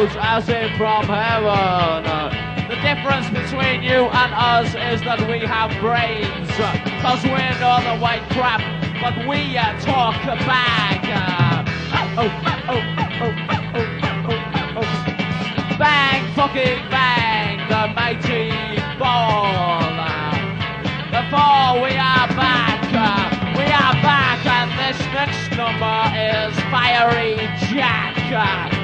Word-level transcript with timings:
knows 0.00 0.16
as 0.18 0.48
in 0.48 0.76
from 0.78 1.04
heaven. 1.04 2.04
The 2.68 2.76
difference 2.76 3.28
between 3.28 3.82
you 3.82 4.08
and 4.08 4.32
us 4.32 4.68
is 4.68 5.02
that 5.04 5.20
we 5.28 5.40
have 5.40 5.70
brains. 5.80 6.48
Cause 7.02 7.22
we're 7.24 7.60
not 7.60 7.84
the 7.84 7.98
white 8.00 8.24
crap, 8.30 8.62
but 9.02 9.28
we 9.28 9.54
talk 9.84 10.16
back. 10.46 11.04
Oh, 12.16 12.30
oh, 12.68 12.72
oh, 12.72 13.34
oh, 14.76 14.88
bang, 15.78 16.34
fucking 16.34 16.88
bang, 16.88 17.68
the 17.68 17.92
mighty 17.92 18.80
ball. 18.98 19.80
Before 21.12 21.82
we 21.84 21.92
are 22.00 22.28
back, 22.40 22.80
we 23.54 23.64
are 23.68 23.96
back, 24.00 24.46
and 24.46 24.70
this 24.80 24.98
next 25.12 25.50
number 25.56 25.98
is 26.16 26.56
Fiery 26.70 27.36
Jack. 27.68 28.79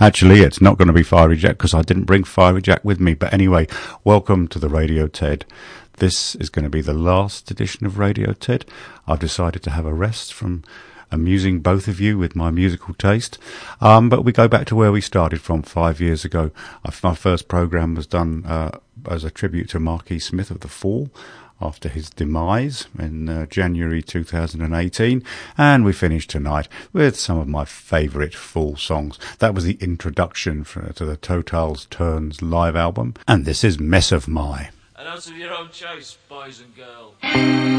Actually, 0.00 0.40
it's 0.40 0.60
not 0.60 0.78
going 0.78 0.86
to 0.86 0.94
be 0.94 1.02
Fiery 1.02 1.36
Jack 1.36 1.58
because 1.58 1.74
I 1.74 1.82
didn't 1.82 2.04
bring 2.04 2.22
Fiery 2.22 2.62
Jack 2.62 2.84
with 2.84 3.00
me. 3.00 3.14
But 3.14 3.32
anyway, 3.32 3.66
welcome 4.04 4.46
to 4.48 4.60
the 4.60 4.68
Radio 4.68 5.08
Ted. 5.08 5.44
This 5.94 6.36
is 6.36 6.50
going 6.50 6.62
to 6.62 6.70
be 6.70 6.80
the 6.80 6.94
last 6.94 7.50
edition 7.50 7.84
of 7.84 7.98
Radio 7.98 8.32
Ted. 8.32 8.64
I've 9.08 9.18
decided 9.18 9.64
to 9.64 9.70
have 9.70 9.86
a 9.86 9.92
rest 9.92 10.32
from 10.32 10.62
amusing 11.10 11.58
both 11.58 11.88
of 11.88 12.00
you 12.00 12.16
with 12.16 12.36
my 12.36 12.50
musical 12.50 12.94
taste. 12.94 13.38
Um, 13.80 14.08
but 14.08 14.24
we 14.24 14.30
go 14.30 14.46
back 14.46 14.68
to 14.68 14.76
where 14.76 14.92
we 14.92 15.00
started 15.00 15.40
from 15.40 15.62
five 15.62 16.00
years 16.00 16.24
ago. 16.24 16.52
Uh, 16.84 16.92
My 17.02 17.16
first 17.16 17.48
program 17.48 17.96
was 17.96 18.06
done 18.06 18.44
uh, 18.46 18.78
as 19.10 19.24
a 19.24 19.32
tribute 19.32 19.68
to 19.70 19.80
Marquis 19.80 20.20
Smith 20.20 20.52
of 20.52 20.60
the 20.60 20.68
Fall 20.68 21.10
after 21.60 21.88
his 21.88 22.10
demise 22.10 22.86
in 22.98 23.28
uh, 23.28 23.46
January 23.46 24.02
2018. 24.02 25.22
And 25.56 25.84
we 25.84 25.92
finished 25.92 26.30
tonight 26.30 26.68
with 26.92 27.18
some 27.18 27.38
of 27.38 27.48
my 27.48 27.64
favourite 27.64 28.34
Fall 28.34 28.76
songs. 28.76 29.18
That 29.38 29.54
was 29.54 29.64
the 29.64 29.78
introduction 29.80 30.64
for, 30.64 30.92
to 30.92 31.04
the 31.04 31.16
Totale's 31.16 31.86
Turns 31.86 32.42
live 32.42 32.76
album. 32.76 33.14
And 33.26 33.44
this 33.44 33.64
is 33.64 33.78
Mess 33.78 34.12
of 34.12 34.28
My. 34.28 34.70
and 34.96 35.08
out 35.08 35.26
of 35.26 35.36
your 35.36 35.54
own 35.54 35.70
choice, 35.70 36.16
boys 36.28 36.60
and 36.60 36.74
girls. 36.76 37.77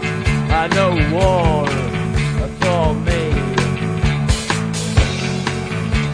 Guard. 0.00 0.04
I 0.50 0.66
know 0.68 0.90
war 1.14 1.66
for 2.60 2.94
me. 2.94 3.30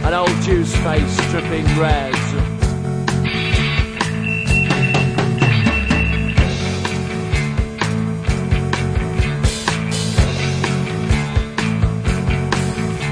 An 0.07 0.15
old 0.15 0.43
Jew's 0.43 0.75
face 0.77 1.17
dripping 1.31 1.67
red. 1.79 2.15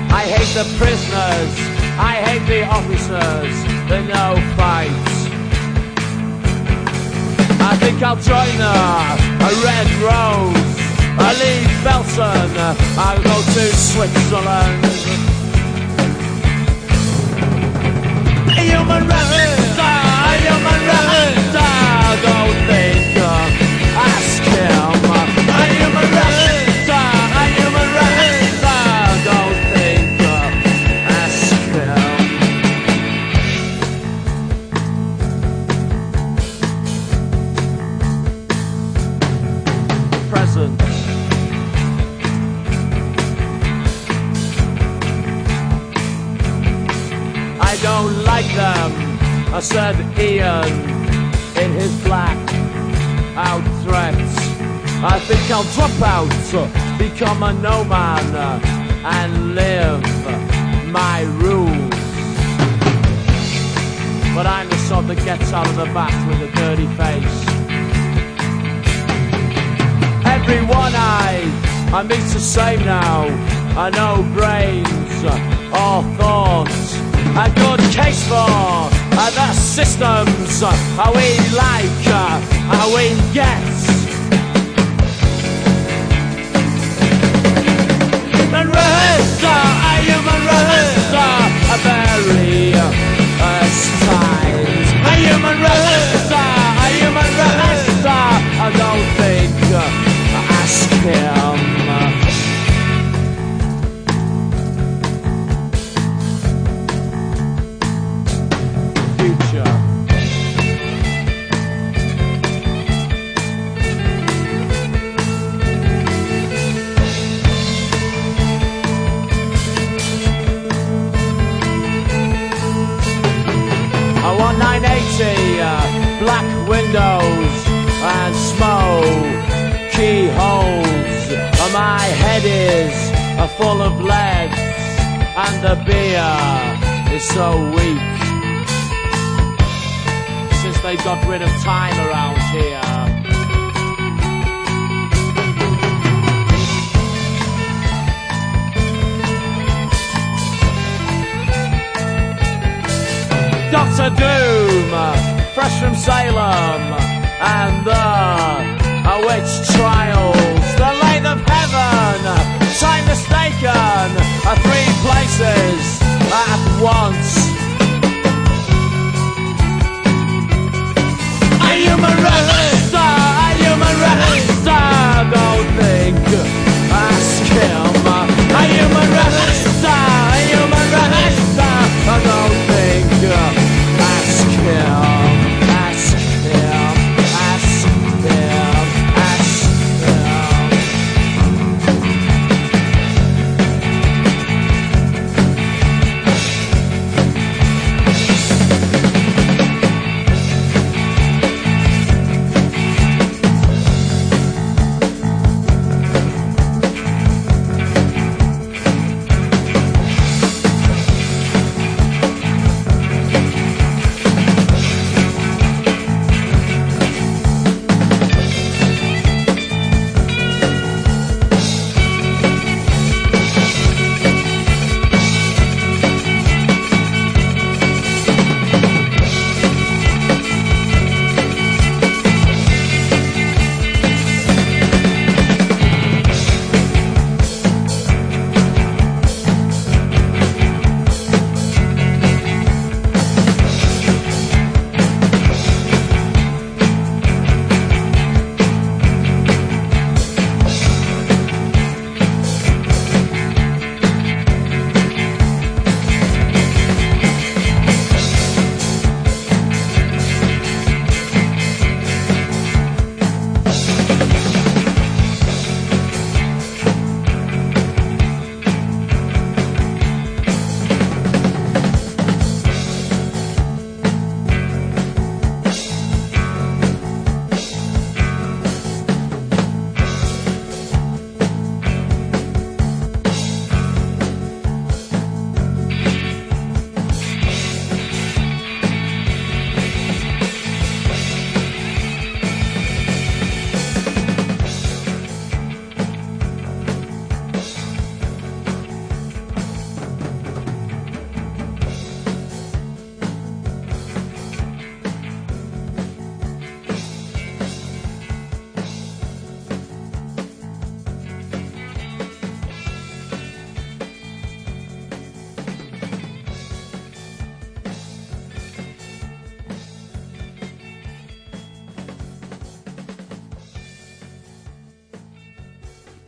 I 0.08 0.28
hate 0.28 0.54
the 0.54 0.64
prisoners, 0.78 1.54
I 1.98 2.14
hate 2.26 2.46
the 2.46 2.64
officers, 2.66 3.54
the 3.88 4.02
no 4.02 4.54
fights. 4.56 5.15
I 7.68 7.74
think 7.78 8.00
I'll 8.00 8.14
join 8.14 8.60
a, 8.60 8.78
a 9.42 9.52
red 9.66 9.88
rose. 9.98 10.66
I 11.18 11.34
leave 11.42 11.72
Belton, 11.82 12.50
I'll 12.96 13.20
go 13.20 13.42
to 13.54 13.64
Switzerland. 13.74 14.84
Human 18.54 19.08
rights, 19.08 19.65
I'll 55.28 55.64
drop 55.74 55.90
out, 56.02 56.98
become 56.98 57.42
a 57.42 57.52
no 57.54 57.82
man, 57.84 58.62
and 59.04 59.56
live 59.56 60.00
my 60.92 61.22
rules. 61.42 61.90
But 64.36 64.46
I'm 64.46 64.68
the 64.68 64.76
sort 64.86 65.08
that 65.08 65.16
gets 65.24 65.52
out 65.52 65.66
of 65.68 65.74
the 65.76 65.86
bath 65.86 66.14
with 66.28 66.48
a 66.48 66.52
dirty 66.54 66.86
face. 66.94 67.38
Everyone 70.26 70.92
I, 70.94 71.42
I 71.92 72.02
meet's 72.04 72.34
the 72.34 72.40
same 72.40 72.80
now. 72.84 73.26
I 73.76 73.90
know 73.90 74.22
brains 74.32 75.24
or 75.74 76.04
thoughts. 76.18 76.94
A 77.36 77.50
good 77.64 77.80
case 77.92 78.22
for 78.28 78.46
uh, 78.46 79.30
the 79.30 79.52
systems. 79.54 80.62
uh, 80.62 80.70
How 80.94 81.12
we 81.12 81.36
like, 81.56 82.06
uh, 82.06 82.40
how 82.70 82.94
we 82.94 83.10
get. 83.34 83.75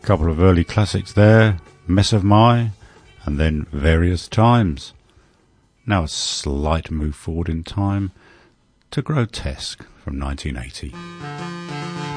Couple 0.08 0.30
of 0.30 0.40
early 0.40 0.64
classics 0.64 1.12
there, 1.12 1.58
Mess 1.86 2.14
of 2.14 2.24
My, 2.24 2.70
and 3.26 3.38
then 3.38 3.66
Various 3.72 4.26
Times. 4.26 4.94
Now 5.84 6.04
a 6.04 6.08
slight 6.08 6.90
move 6.90 7.14
forward 7.14 7.50
in 7.50 7.62
time 7.62 8.12
to 8.90 9.02
Grotesque 9.02 9.84
from 10.02 10.18
1980. 10.18 12.07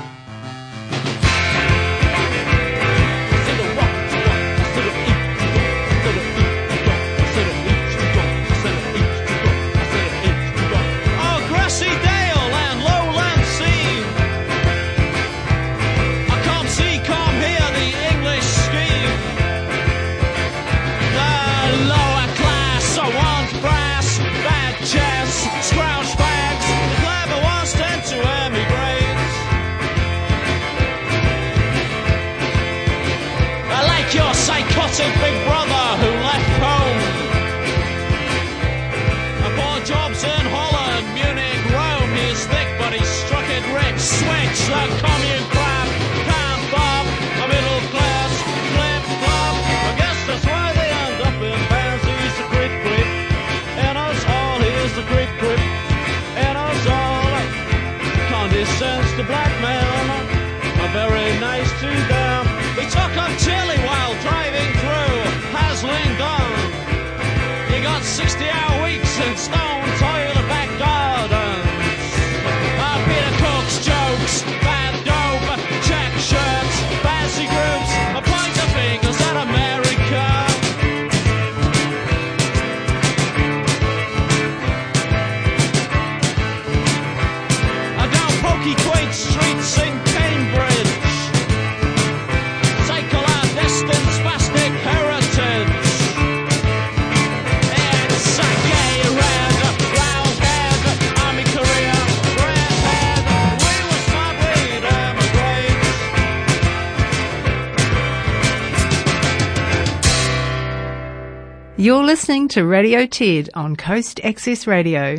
You're 111.82 112.04
listening 112.04 112.48
to 112.50 112.64
Radio 112.64 113.08
Ted 113.08 113.50
on 113.56 113.76
Coast 113.76 114.22
Access 114.24 114.68
Radio. 114.68 115.18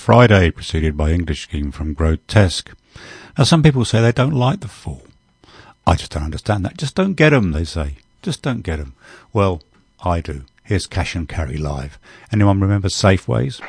Friday, 0.00 0.50
preceded 0.50 0.96
by 0.96 1.10
English 1.10 1.42
scheme 1.42 1.70
from 1.70 1.92
grotesque. 1.92 2.72
Now, 3.36 3.44
some 3.44 3.62
people 3.62 3.84
say 3.84 4.00
they 4.00 4.12
don't 4.12 4.32
like 4.32 4.60
the 4.60 4.66
fall. 4.66 5.02
I 5.86 5.94
just 5.94 6.12
don't 6.12 6.24
understand 6.24 6.64
that. 6.64 6.78
Just 6.78 6.94
don't 6.94 7.12
get 7.12 7.34
'em, 7.34 7.52
they 7.52 7.64
say. 7.64 7.96
Just 8.22 8.40
don't 8.40 8.62
get 8.62 8.80
'em. 8.80 8.94
Well, 9.34 9.62
I 10.02 10.22
do. 10.22 10.46
Here's 10.64 10.86
Cash 10.86 11.14
and 11.14 11.28
Carry 11.28 11.58
Live. 11.58 11.98
Anyone 12.32 12.60
remember 12.60 12.88
Safeways? 12.88 13.60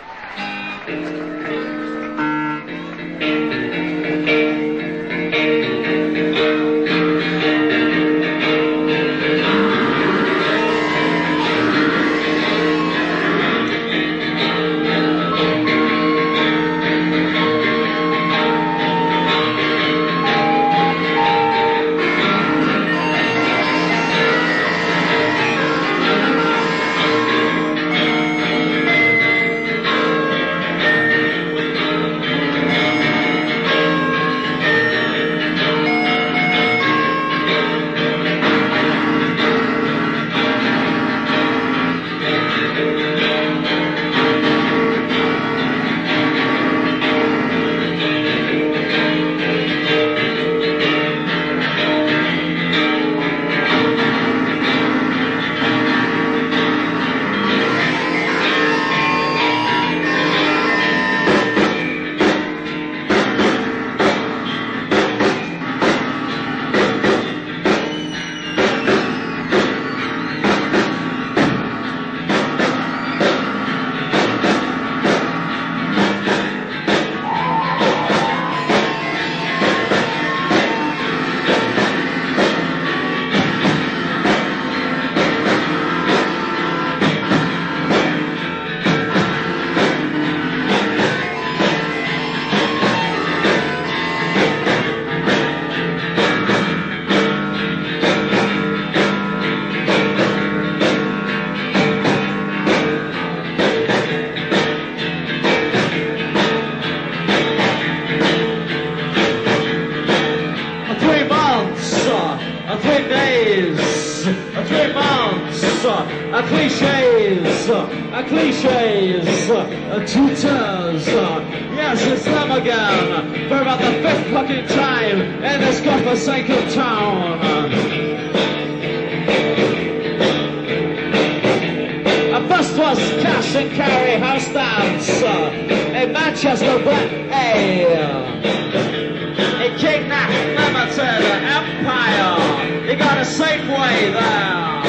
way 144.01 144.11
there. 144.11 144.81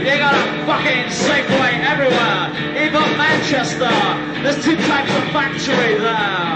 You 0.00 0.18
got 0.18 0.34
a 0.34 0.66
fucking 0.66 1.06
Safeway 1.10 1.82
everywhere, 1.82 2.50
even 2.84 3.02
Manchester. 3.18 3.90
There's 4.42 4.64
two 4.64 4.76
types 4.76 5.10
of 5.10 5.24
factory 5.32 5.98
there. 5.98 6.55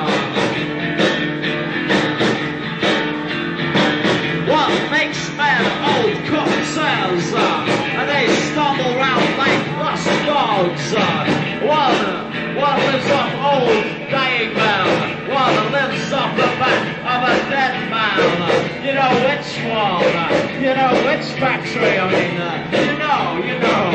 Factory. 21.40 21.96
I 21.98 22.07
mean, 22.12 22.37
uh, 22.37 22.53
you 22.70 22.94
know, 23.00 23.40
you 23.48 23.57
know. 23.64 23.88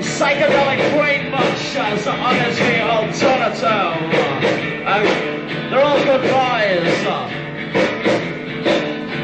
Psychedelic 0.00 0.80
brain 0.94 1.22
munctures 1.32 2.06
are 2.06 2.16
honestly 2.16 2.80
alternative. 2.80 3.98
They're 5.68 5.84
all 5.84 6.04
good 6.04 6.22
boys. 6.22 7.06
Uh, 7.06 7.42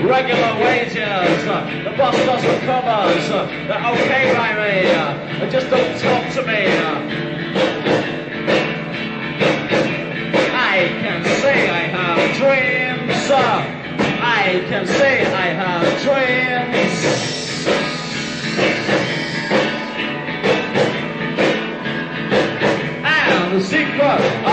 regular 0.03 0.55
wages, 0.65 1.47
uh, 1.47 1.63
the 1.85 1.91
boss 1.97 2.17
doesn't 2.17 2.61
covers, 2.67 3.29
they're 3.29 3.87
okay 3.93 4.18
Cinco. 23.61 24.48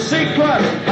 the 0.00 0.06
C. 0.06 0.89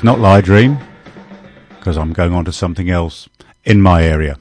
It's 0.00 0.04
not 0.06 0.18
Lie 0.18 0.40
Dream, 0.40 0.78
because 1.78 1.98
I'm 1.98 2.14
going 2.14 2.32
on 2.32 2.46
to 2.46 2.52
something 2.52 2.88
else 2.88 3.28
in 3.64 3.82
my 3.82 4.02
area. 4.02 4.38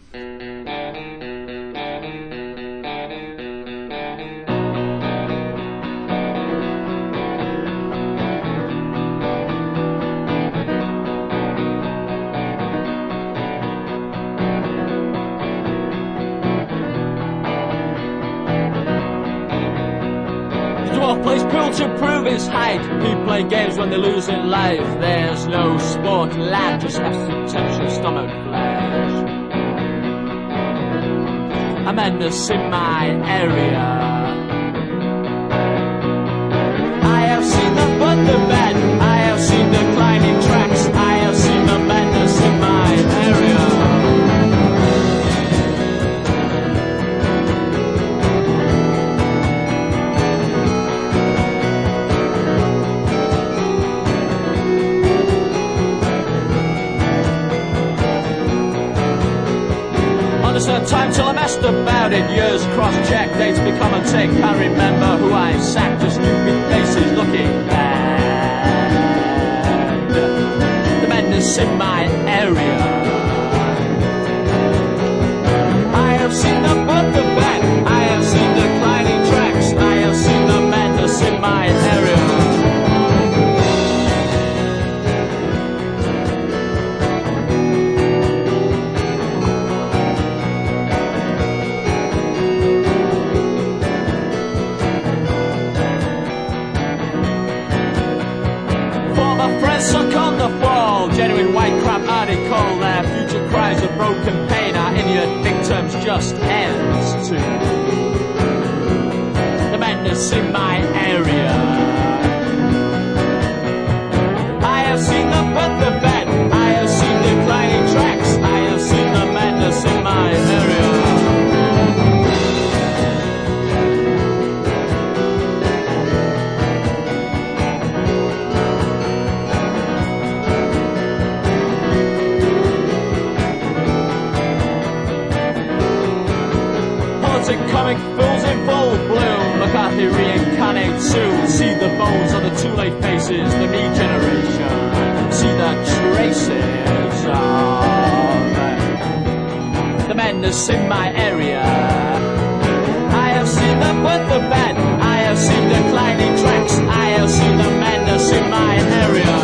madness 150.39 150.69
in 150.69 150.87
my 150.87 151.13
area. 151.15 151.61
I 151.61 153.29
have 153.35 153.47
seen 153.47 153.77
the 153.79 153.93
good, 154.03 154.23
the 154.31 154.39
bad. 154.49 154.77
I 155.01 155.17
have 155.27 155.37
seen 155.37 155.67
declining 155.67 156.37
tracks. 156.37 156.75
I 156.77 157.05
have 157.17 157.29
seen 157.29 157.57
the 157.57 157.69
madness 157.83 158.31
in 158.31 158.49
my 158.49 158.77
area. 158.77 159.38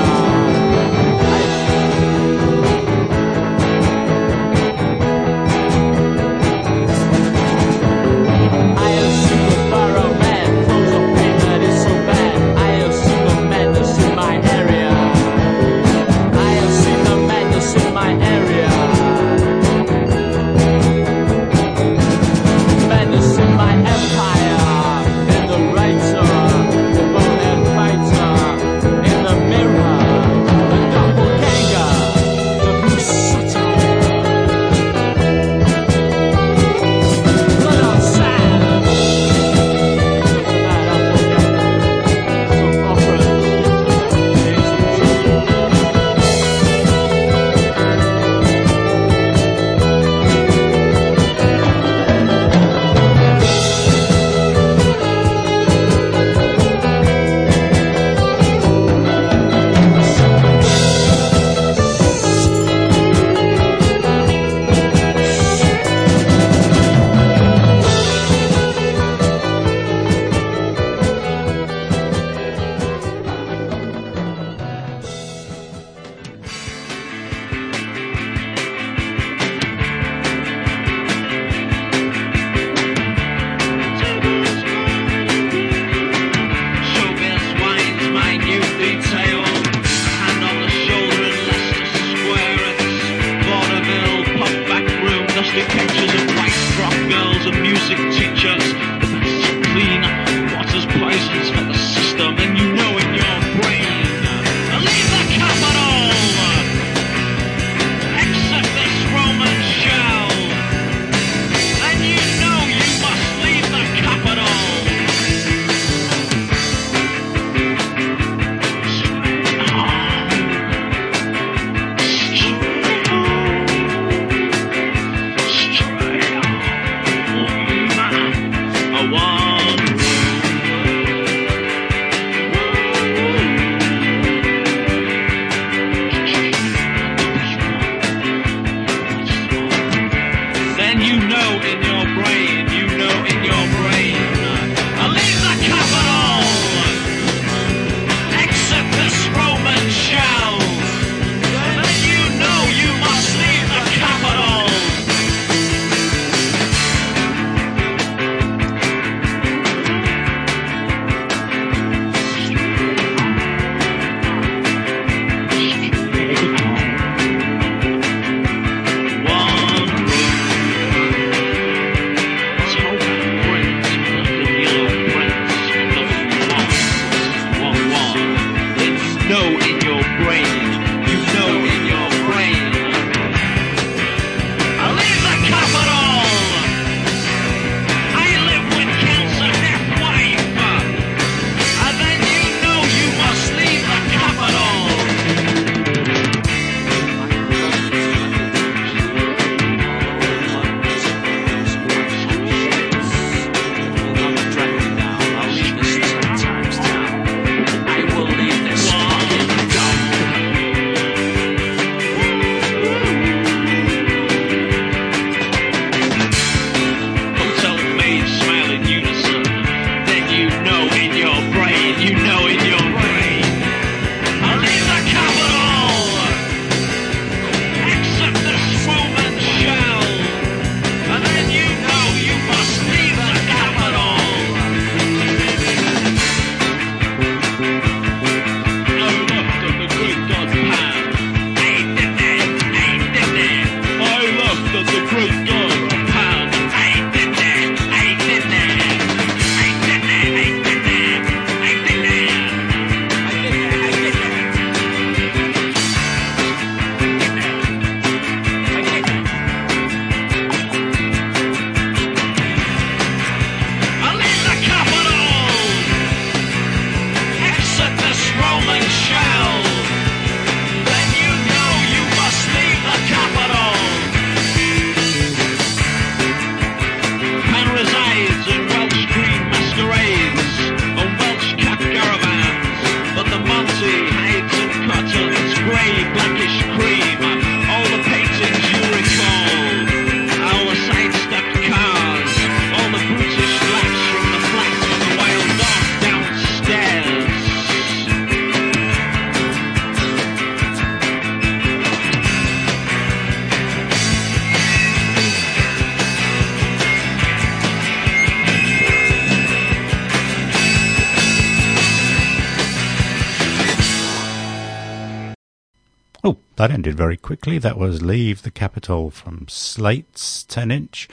ended 316.86 316.98
very 316.98 317.18
quickly. 317.18 317.58
That 317.58 317.80
was 317.80 318.04
Leave 318.04 318.44
the 318.44 318.52
Capital 318.52 319.10
from 319.10 319.48
Slates 319.48 320.44
10 320.44 320.70
inch, 320.70 321.10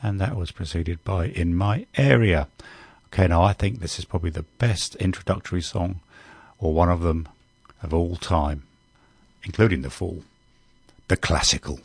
and 0.00 0.20
that 0.20 0.36
was 0.36 0.52
preceded 0.52 1.02
by 1.02 1.26
In 1.26 1.56
My 1.56 1.86
Area. 1.96 2.46
Okay, 3.06 3.26
now 3.26 3.42
I 3.42 3.52
think 3.52 3.80
this 3.80 3.98
is 3.98 4.04
probably 4.04 4.30
the 4.30 4.44
best 4.60 4.94
introductory 4.96 5.60
song, 5.60 5.98
or 6.60 6.72
one 6.72 6.88
of 6.88 7.00
them, 7.00 7.26
of 7.82 7.92
all 7.92 8.14
time, 8.14 8.62
including 9.42 9.82
The 9.82 9.90
Fall, 9.90 10.22
the 11.08 11.16
classical. 11.16 11.80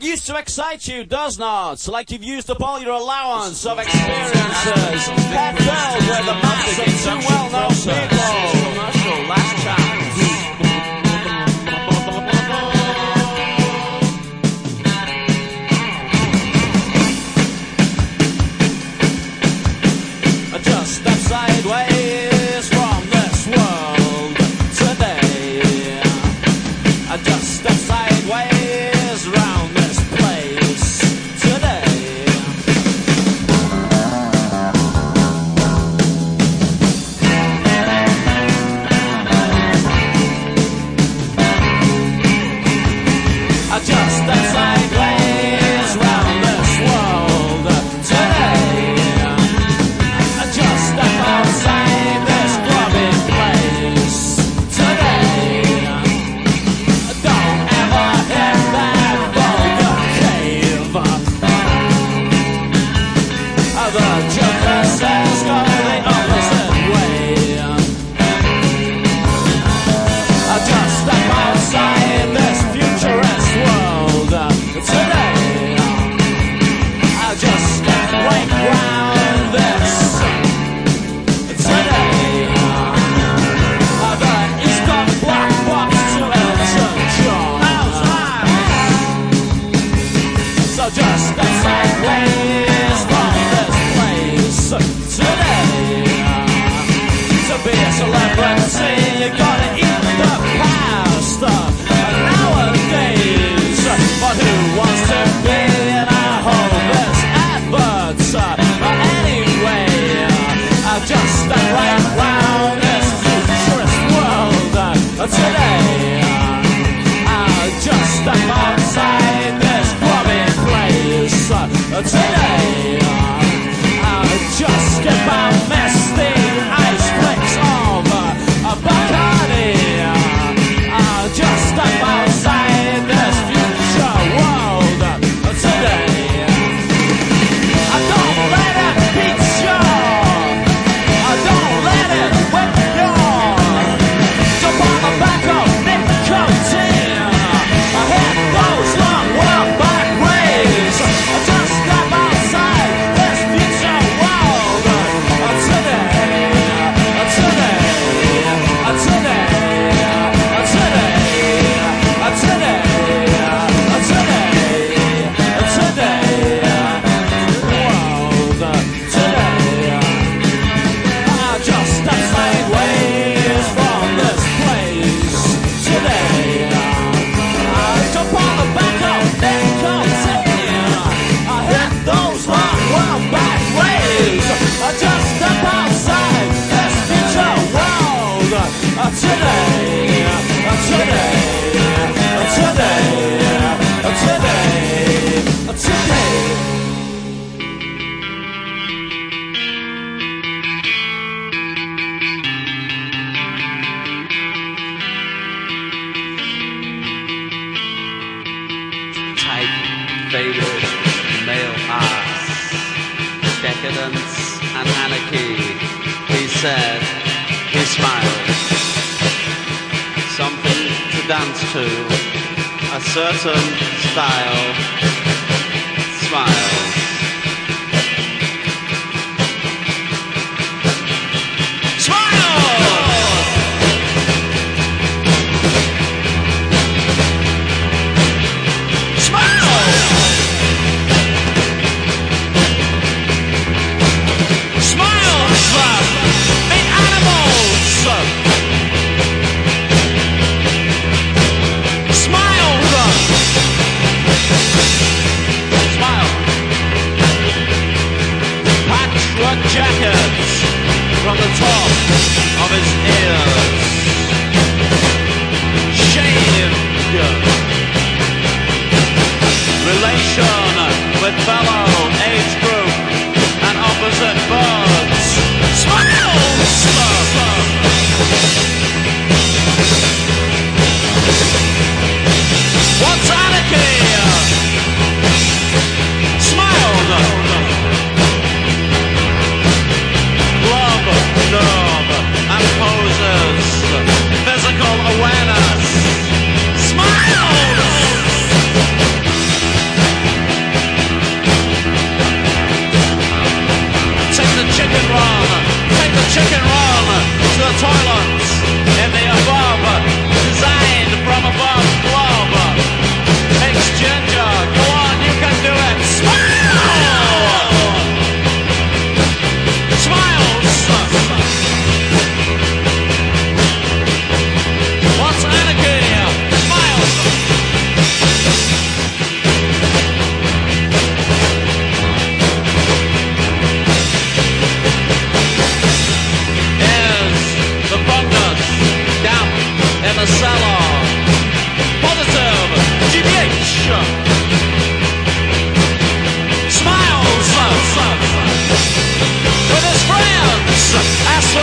Used 0.00 0.26
to 0.26 0.36
excite 0.38 0.88
you, 0.88 1.04
does 1.04 1.38
not, 1.38 1.86
like 1.86 2.10
you've 2.10 2.24
used 2.24 2.50
up 2.50 2.62
all 2.62 2.80
your 2.80 2.94
allowance 2.94 3.66
of 3.66 3.78
experiences. 3.78 5.06
Head 5.28 5.56
filled 5.58 6.08
with 6.08 6.28
a 6.28 6.34
mass 6.42 6.78
of 6.78 6.86
too 7.04 7.28
well-known 7.28 7.70
people. 7.70 8.69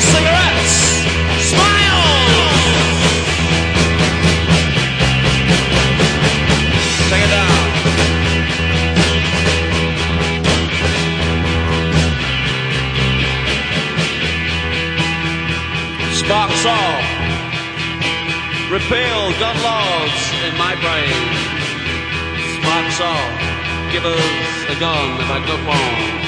cigarettes. 0.02 0.76
Smile! 1.52 2.04
Take 7.10 7.24
it 7.24 7.32
down. 7.34 7.58
Sparks 16.14 16.66
off. 16.66 17.06
Repeal 18.70 19.32
gun 19.40 19.58
laws 19.64 20.18
in 20.46 20.54
my 20.58 20.76
brain. 20.84 21.24
Sparks 22.60 23.00
off. 23.02 23.92
Give 23.92 24.06
us 24.06 24.70
a 24.70 24.80
gun 24.80 25.22
if 25.22 25.30
I 25.32 25.40
go 25.48 25.56
wrong. 25.66 26.27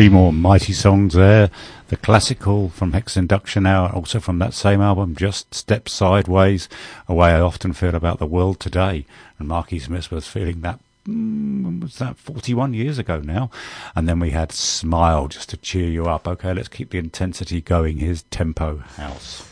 Three 0.00 0.08
more 0.08 0.32
mighty 0.32 0.72
songs 0.72 1.12
there. 1.12 1.50
The 1.88 1.96
classical 1.98 2.70
from 2.70 2.94
Hex 2.94 3.18
Enduction 3.18 3.66
Hour, 3.66 3.90
also 3.90 4.18
from 4.18 4.38
that 4.38 4.54
same 4.54 4.80
album, 4.80 5.14
Just 5.14 5.52
Step 5.52 5.90
Sideways, 5.90 6.70
a 7.06 7.12
way 7.12 7.32
I 7.32 7.40
often 7.40 7.74
feel 7.74 7.94
about 7.94 8.18
the 8.18 8.24
world 8.24 8.60
today. 8.60 9.04
And 9.38 9.46
Marky 9.46 9.78
Smith 9.78 10.10
was 10.10 10.26
feeling 10.26 10.62
that 10.62 10.80
mm, 11.06 11.82
was 11.82 11.98
that 11.98 12.16
41 12.16 12.72
years 12.72 12.96
ago 12.96 13.20
now? 13.20 13.50
And 13.94 14.08
then 14.08 14.20
we 14.20 14.30
had 14.30 14.52
Smile 14.52 15.28
just 15.28 15.50
to 15.50 15.58
cheer 15.58 15.90
you 15.90 16.06
up. 16.06 16.26
Okay, 16.26 16.54
let's 16.54 16.68
keep 16.68 16.92
the 16.92 16.98
intensity 16.98 17.60
going. 17.60 17.98
Here's 17.98 18.22
Tempo 18.22 18.78
House. 18.78 19.49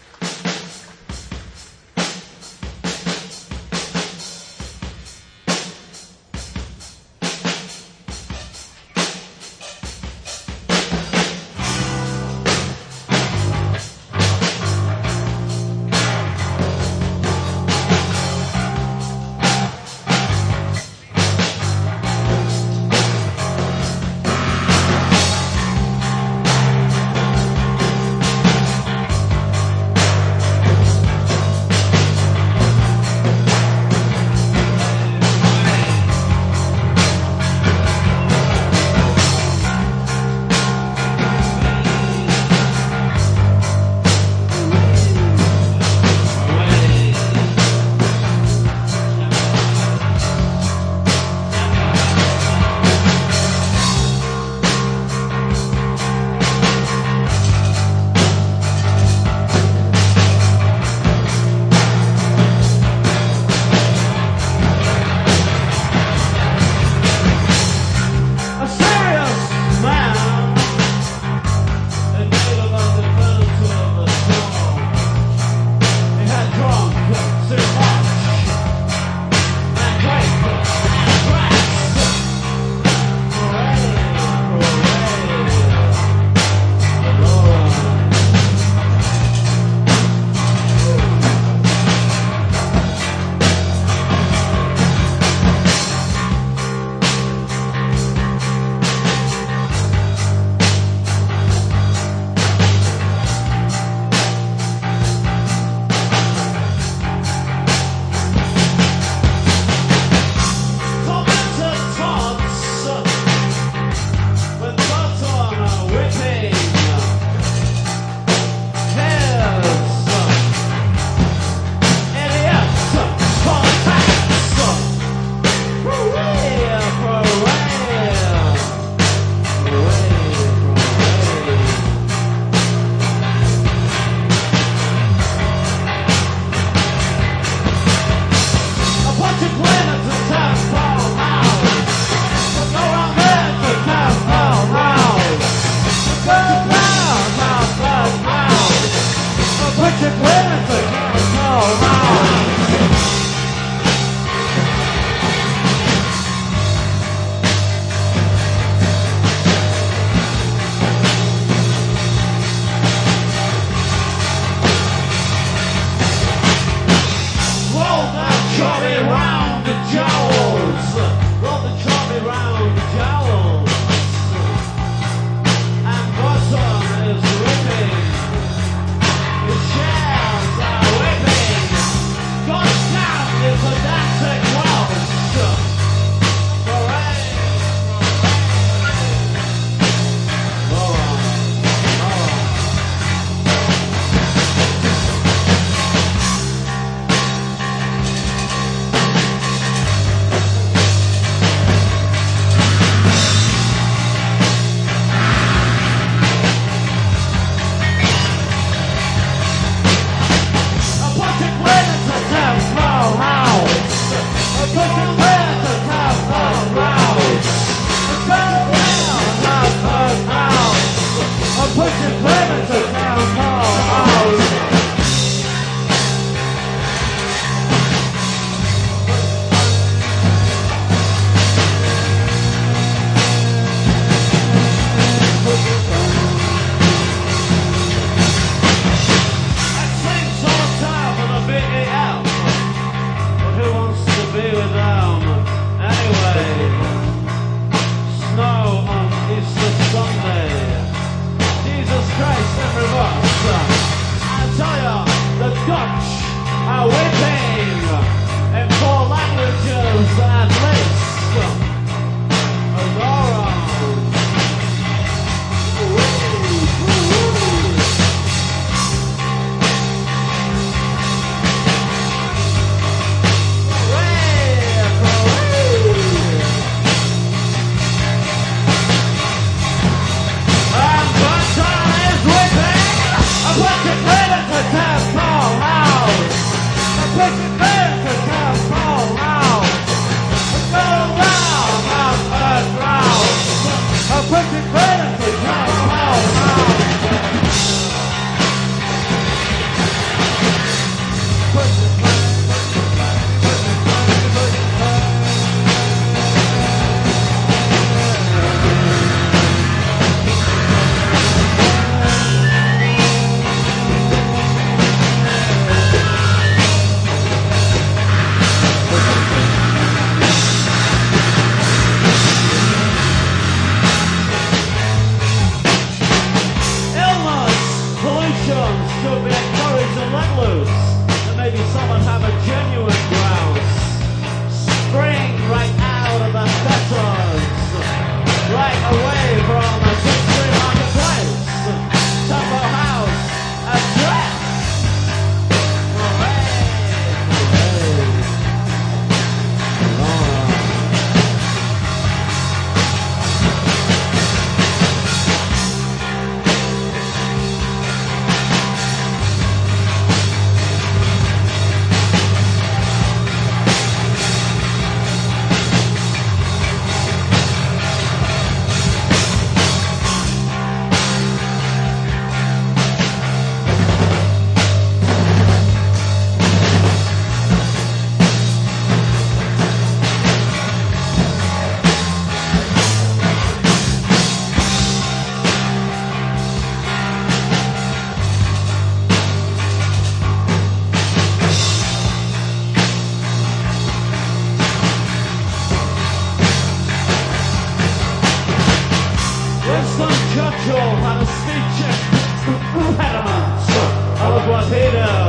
I 404.71 405.28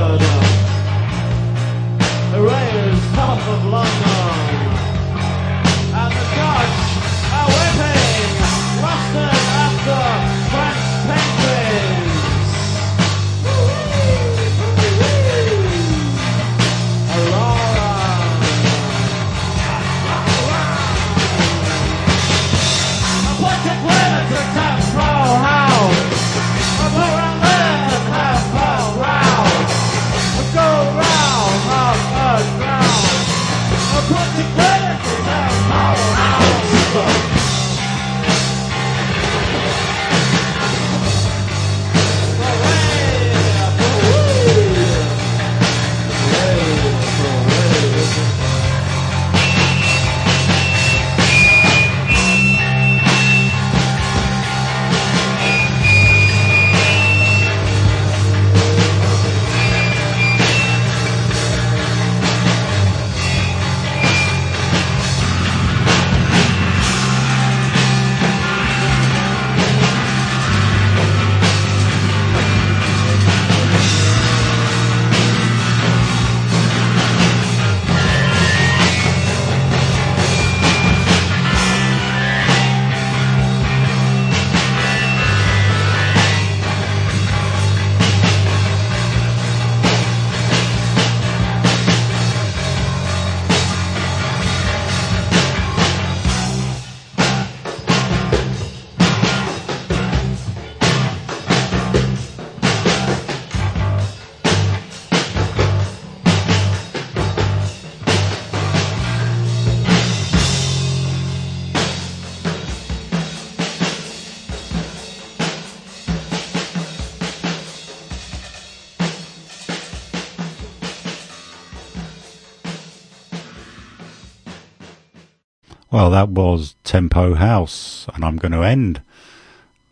Well, 125.99 126.11
that 126.11 126.29
was 126.29 126.75
Tempo 126.85 127.33
House, 127.33 128.07
and 128.15 128.23
I'm 128.23 128.37
going 128.37 128.53
to 128.53 128.63
end 128.63 129.01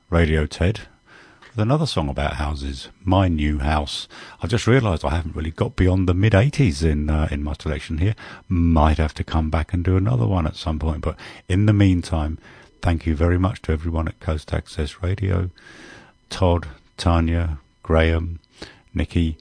Radio 0.10 0.46
Ted 0.46 0.88
with 1.50 1.60
another 1.60 1.86
song 1.86 2.08
about 2.08 2.36
houses, 2.36 2.88
My 3.04 3.28
New 3.28 3.60
House. 3.60 4.08
I've 4.42 4.50
just 4.50 4.68
realised 4.68 5.04
I 5.04 5.10
haven't 5.10 5.36
really 5.36 5.52
got 5.52 5.76
beyond 5.76 6.08
the 6.08 6.14
mid 6.14 6.32
80s 6.32 6.82
in 6.82 7.10
uh, 7.10 7.28
in 7.30 7.44
my 7.44 7.56
selection 7.60 7.98
here. 7.98 8.16
Might 8.48 9.00
have 9.00 9.14
to 9.16 9.26
come 9.26 9.50
back 9.50 9.74
and 9.74 9.84
do 9.84 9.98
another 9.98 10.26
one 10.26 10.48
at 10.48 10.56
some 10.56 10.80
point, 10.80 11.02
but 11.02 11.18
in 11.50 11.66
the 11.66 11.74
meantime, 11.74 12.38
thank 12.82 13.06
you 13.06 13.14
very 13.14 13.38
much 13.38 13.62
to 13.64 13.74
everyone 13.74 14.08
at 14.08 14.22
Coast 14.22 14.54
Access 14.54 15.04
Radio, 15.04 15.50
Todd, 16.30 16.70
Tanya, 16.96 17.58
Graham, 17.84 18.40
Nikki, 18.94 19.38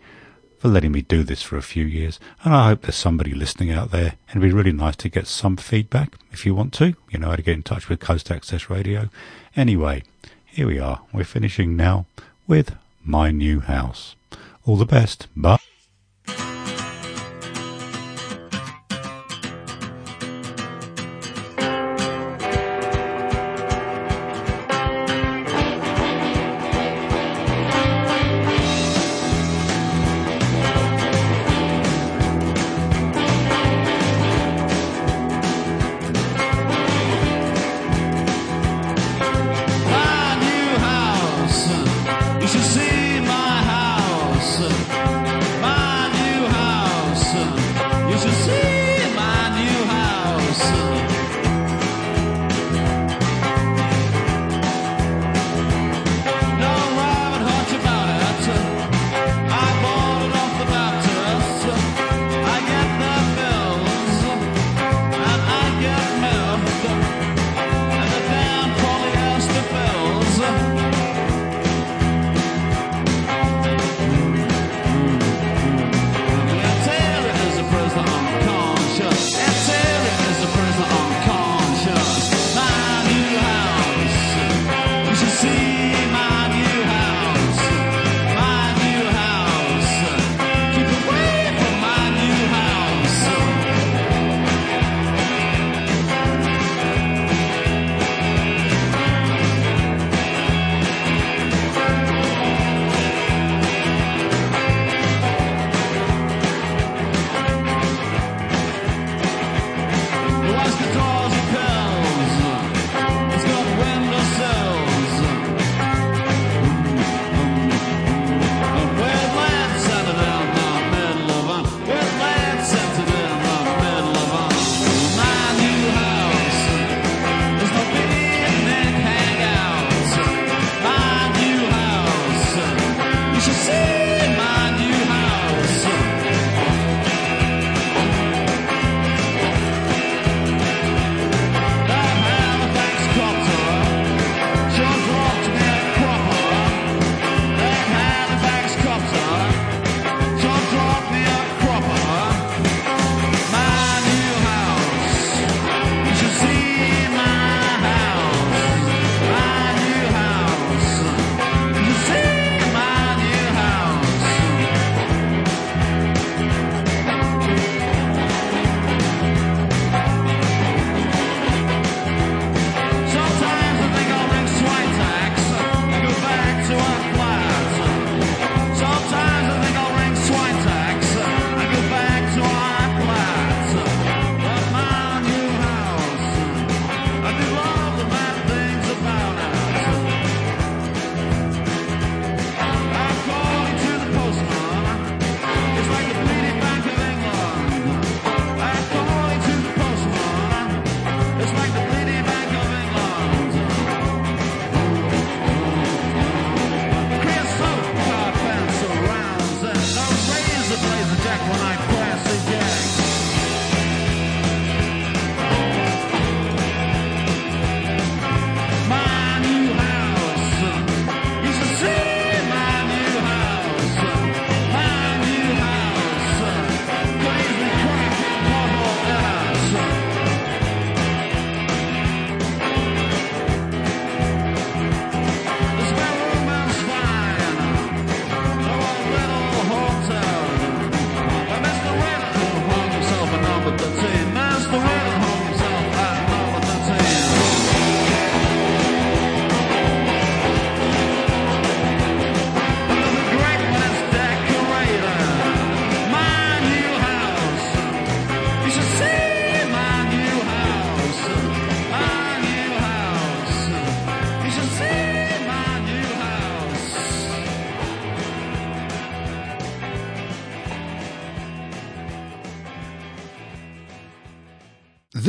for 0.66 0.72
letting 0.72 0.90
me 0.90 1.02
do 1.02 1.22
this 1.22 1.42
for 1.42 1.56
a 1.56 1.62
few 1.62 1.84
years. 1.84 2.18
And 2.42 2.52
I 2.52 2.68
hope 2.68 2.82
there's 2.82 2.96
somebody 2.96 3.32
listening 3.32 3.70
out 3.70 3.92
there. 3.92 4.14
It'd 4.28 4.42
be 4.42 4.50
really 4.50 4.72
nice 4.72 4.96
to 4.96 5.08
get 5.08 5.28
some 5.28 5.56
feedback 5.56 6.16
if 6.32 6.44
you 6.44 6.56
want 6.56 6.72
to. 6.74 6.96
You 7.08 7.20
know 7.20 7.28
how 7.28 7.36
to 7.36 7.42
get 7.42 7.54
in 7.54 7.62
touch 7.62 7.88
with 7.88 8.00
Coast 8.00 8.32
Access 8.32 8.68
Radio. 8.68 9.08
Anyway, 9.54 10.02
here 10.44 10.66
we 10.66 10.80
are. 10.80 11.02
We're 11.12 11.22
finishing 11.22 11.76
now 11.76 12.06
with 12.48 12.74
My 13.04 13.30
New 13.30 13.60
House. 13.60 14.16
All 14.64 14.76
the 14.76 14.86
best. 14.86 15.28
Bye. 15.36 15.65